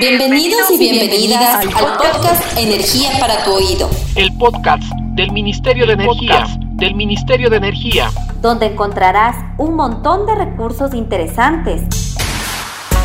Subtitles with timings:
[0.00, 3.90] Bienvenidos y bienvenidas al podcast Energía para tu oído.
[4.14, 8.08] El podcast del Ministerio de Energía, del Ministerio de Energía,
[8.40, 11.82] donde encontrarás un montón de recursos interesantes,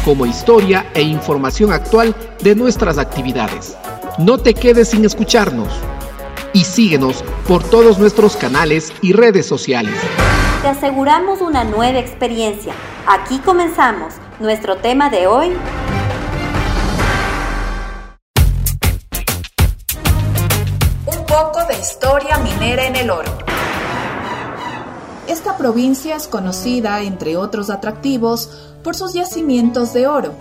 [0.06, 3.76] como historia e información actual de nuestras actividades.
[4.20, 5.70] No te quedes sin escucharnos
[6.54, 9.96] y síguenos por todos nuestros canales y redes sociales.
[10.62, 12.74] Te aseguramos una nueva experiencia.
[13.08, 15.54] Aquí comenzamos nuestro tema de hoy.
[21.34, 23.32] Poco de historia minera en el oro.
[25.28, 30.34] Esta provincia es conocida, entre otros atractivos, por sus yacimientos de oro.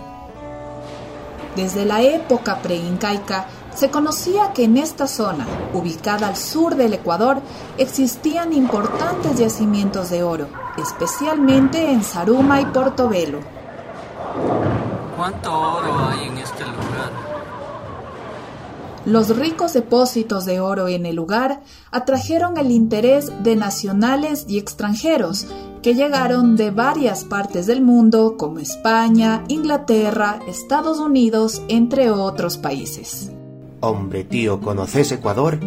[1.55, 7.41] Desde la época preincaica se conocía que en esta zona, ubicada al sur del Ecuador,
[7.79, 13.39] existían importantes yacimientos de oro, especialmente en Saruma y Portobelo.
[15.17, 17.22] ¿Cuánto oro hay en este lugar?
[19.05, 25.47] Los ricos depósitos de oro en el lugar atrajeron el interés de nacionales y extranjeros
[25.81, 33.29] que llegaron de varias partes del mundo como España, Inglaterra, Estados Unidos, entre otros países.
[33.81, 35.59] Hombre, tío, ¿conoces Ecuador?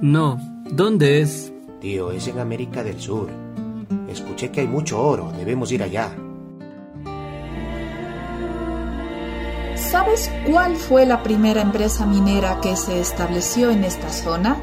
[0.00, 1.52] No, ¿dónde es?
[1.82, 3.28] Tío, es en América del Sur.
[4.08, 6.10] Escuché que hay mucho oro, debemos ir allá.
[9.90, 14.58] ¿Sabes cuál fue la primera empresa minera que se estableció en esta zona?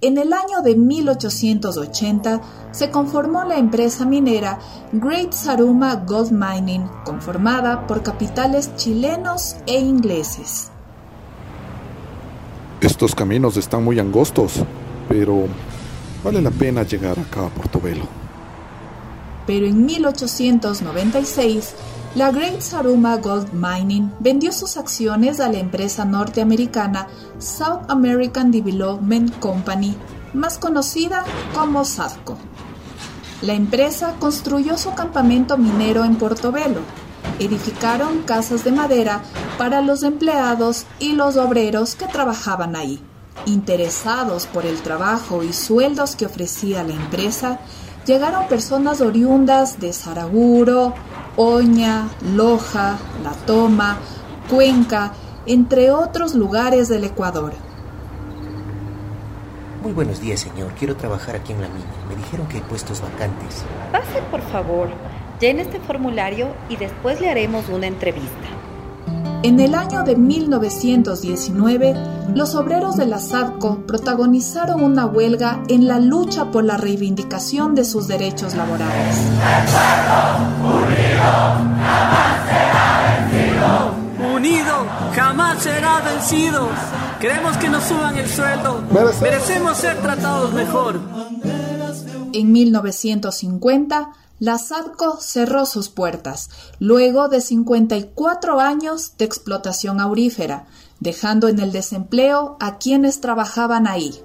[0.00, 4.60] En el año de 1880 se conformó la empresa minera
[4.92, 10.70] Great Saruma Gold Mining, conformada por capitales chilenos e ingleses.
[12.80, 14.62] Estos caminos están muy angostos,
[15.08, 15.48] pero
[16.22, 18.04] vale la pena llegar acá a Portobelo.
[19.44, 21.74] Pero en 1896,
[22.16, 27.08] la Great Saruma Gold Mining vendió sus acciones a la empresa norteamericana
[27.38, 29.94] South American Development Company,
[30.32, 31.24] más conocida
[31.54, 32.38] como SADCO.
[33.42, 36.80] La empresa construyó su campamento minero en Portobelo.
[37.38, 39.20] Edificaron casas de madera
[39.58, 42.98] para los empleados y los obreros que trabajaban ahí.
[43.44, 47.60] Interesados por el trabajo y sueldos que ofrecía la empresa,
[48.06, 50.94] llegaron personas oriundas de Saraguro,
[51.38, 53.98] Oña, Loja, La Toma,
[54.48, 55.12] Cuenca,
[55.44, 57.52] entre otros lugares del Ecuador.
[59.82, 60.72] Muy buenos días, señor.
[60.78, 61.84] Quiero trabajar aquí en la mina.
[62.08, 63.64] Me dijeron que hay puestos vacantes.
[63.92, 64.88] Pase, por favor.
[65.38, 68.48] Llene este formulario y después le haremos una entrevista.
[69.46, 71.94] En el año de 1919,
[72.34, 77.84] los obreros de la SADCO protagonizaron una huelga en la lucha por la reivindicación de
[77.84, 79.16] sus derechos laborales.
[84.34, 86.68] Unido jamás será vencido.
[87.20, 88.82] Queremos que nos suban el sueldo.
[89.22, 90.98] Merecemos ser tratados mejor.
[92.38, 100.66] En 1950, la SADCO cerró sus puertas, luego de 54 años de explotación aurífera,
[101.00, 104.20] dejando en el desempleo a quienes trabajaban ahí.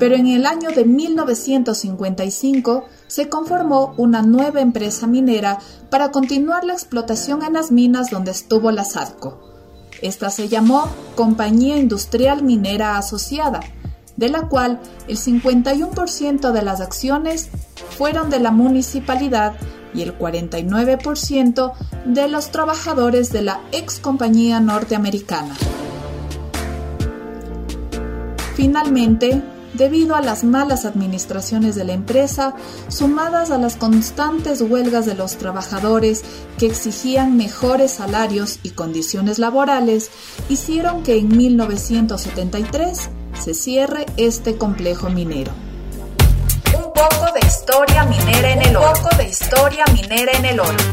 [0.00, 6.72] Pero en el año de 1955 se conformó una nueva empresa minera para continuar la
[6.72, 9.38] explotación en las minas donde estuvo la SADCO.
[10.02, 13.60] Esta se llamó Compañía Industrial Minera Asociada,
[14.16, 17.48] de la cual el 51% de las acciones
[17.90, 19.54] fueron de la municipalidad
[19.94, 21.72] y el 49%
[22.04, 25.54] de los trabajadores de la ex compañía norteamericana.
[28.56, 29.42] Finalmente,
[29.74, 32.54] debido a las malas administraciones de la empresa,
[32.88, 36.22] sumadas a las constantes huelgas de los trabajadores
[36.58, 40.10] que exigían mejores salarios y condiciones laborales,
[40.48, 45.52] hicieron que en 1973 se cierre este complejo minero.
[46.76, 48.88] Un poco de historia minera en el oro.
[48.88, 50.84] Un poco de historia minera en el oro.